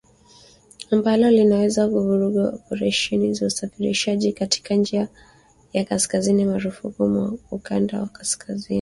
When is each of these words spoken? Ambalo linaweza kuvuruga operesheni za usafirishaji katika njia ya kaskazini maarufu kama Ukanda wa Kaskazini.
Ambalo 0.91 1.29
linaweza 1.31 1.89
kuvuruga 1.89 2.49
operesheni 2.49 3.33
za 3.33 3.45
usafirishaji 3.45 4.33
katika 4.33 4.75
njia 4.75 5.07
ya 5.73 5.85
kaskazini 5.85 6.45
maarufu 6.45 6.91
kama 6.91 7.37
Ukanda 7.51 7.99
wa 8.01 8.07
Kaskazini. 8.07 8.69